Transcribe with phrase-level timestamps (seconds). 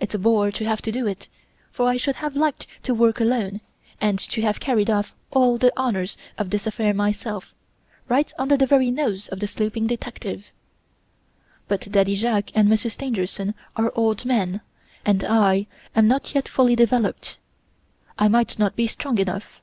[0.00, 1.28] It's a bore to have to do it,
[1.70, 3.60] for I should have liked to work alone
[4.00, 7.52] and to have carried off all the honors of this affair myself,
[8.08, 10.46] right under the very nose of the sleeping detective.
[11.68, 14.62] But Daddy Jacques and Monsieur Stangerson are old men,
[15.04, 17.36] and I am not yet fully developed.
[18.18, 19.60] I might not be strong enough.